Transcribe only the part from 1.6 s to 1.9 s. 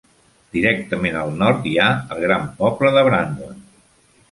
hi